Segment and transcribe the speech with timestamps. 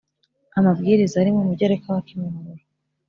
[0.59, 2.63] amabwiriza ari mu mugereka wa kimihurura